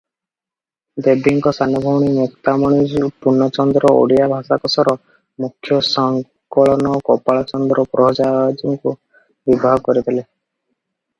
[1.07, 4.95] ଦେବୀଙ୍କ ସାନଭଉଣୀ ମୁକ୍ତାମଣି ପୂର୍ଣ୍ଣଚନ୍ଦ୍ର ଓଡ଼ିଆ ଭାଷାକୋଷର
[5.45, 8.95] ମୁଖ୍ୟ ସଂକଳକ ଗୋପାଳ ଚନ୍ଦ୍ର ପ୍ରହରାଜଙ୍କୁ
[9.51, 10.25] ବିବାହ କରିଥିଲେ।